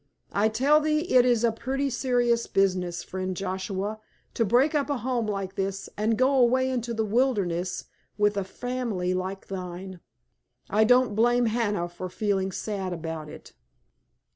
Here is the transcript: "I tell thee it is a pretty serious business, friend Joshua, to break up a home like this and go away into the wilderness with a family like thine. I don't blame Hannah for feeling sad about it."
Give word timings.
"I 0.31 0.49
tell 0.49 0.81
thee 0.81 1.01
it 1.15 1.25
is 1.25 1.43
a 1.43 1.51
pretty 1.51 1.91
serious 1.91 2.47
business, 2.47 3.03
friend 3.03 3.37
Joshua, 3.37 3.99
to 4.33 4.43
break 4.43 4.73
up 4.73 4.89
a 4.89 4.97
home 4.97 5.27
like 5.27 5.53
this 5.53 5.89
and 5.95 6.17
go 6.17 6.35
away 6.39 6.71
into 6.71 6.91
the 6.91 7.05
wilderness 7.05 7.85
with 8.17 8.35
a 8.35 8.43
family 8.43 9.13
like 9.13 9.45
thine. 9.45 9.99
I 10.71 10.85
don't 10.85 11.13
blame 11.13 11.45
Hannah 11.45 11.87
for 11.87 12.09
feeling 12.09 12.51
sad 12.51 12.93
about 12.93 13.29
it." 13.29 13.53